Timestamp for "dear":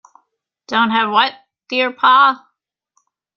1.69-1.93